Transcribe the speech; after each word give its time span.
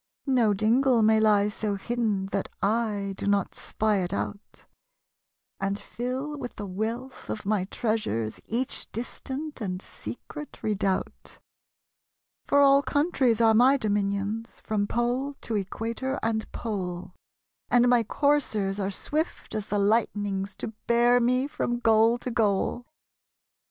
No 0.25 0.55
dingle 0.55 1.03
may 1.03 1.19
lie 1.19 1.47
so 1.49 1.75
hidden 1.75 2.25
That 2.31 2.49
/ 3.15 3.17
do 3.17 3.27
not 3.27 3.53
spy 3.53 3.97
it 3.97 4.11
out, 4.11 4.65
And 5.59 5.77
fill 5.77 6.35
with 6.39 6.55
the 6.55 6.67
wealih 6.67 7.29
of 7.29 7.45
my 7.45 7.65
treasures 7.65 8.39
Each 8.47 8.91
distant 8.91 9.61
and 9.61 9.79
secret 9.79 10.63
redoubt. 10.63 11.23
3S 11.25 11.29
SONG 11.29 11.29
OF 11.29 11.29
AUTUMN. 11.29 12.47
For 12.47 12.59
all 12.61 12.81
countries 12.81 13.41
are 13.41 13.53
my 13.53 13.77
dominionSj 13.77 14.61
From 14.61 14.87
pole 14.87 15.35
to 15.41 15.53
equator 15.53 16.19
and 16.23 16.51
pole; 16.51 17.13
And 17.69 17.87
my 17.87 18.01
coursers 18.03 18.79
are 18.79 18.89
swift 18.89 19.53
as 19.53 19.67
the 19.67 19.77
light'nings 19.77 20.55
To 20.55 20.69
bear 20.87 21.19
me 21.19 21.45
from 21.45 21.77
goal 21.79 22.17
to 22.17 22.31
goal. 22.31 22.87